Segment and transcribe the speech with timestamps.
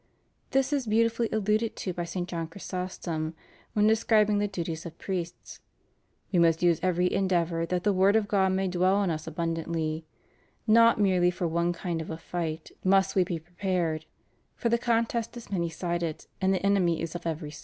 [0.49, 2.27] This is beautifully alluded to by St.
[2.27, 3.35] John Chrysostom,
[3.73, 5.59] when de scribing the duties of priests:"
[6.31, 10.07] We must use every endeavor that the 'Word of God may dwell in us abundantly';'
[10.65, 14.05] not merely for one kind of a fight must we be prepared—
[14.57, 17.59] for the contest is many sided and the enemy is of every sort; * Cone.